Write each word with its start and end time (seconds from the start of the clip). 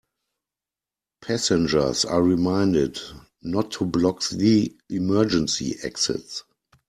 Passengers 1.21 2.05
are 2.05 2.23
reminded 2.23 2.99
not 3.43 3.69
to 3.73 3.85
block 3.85 4.27
the 4.29 4.75
emergency 4.89 5.77
exits. 5.83 6.43